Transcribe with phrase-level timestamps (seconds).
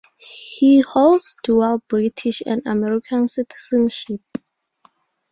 [0.57, 4.19] He holds dual British and American citizenship.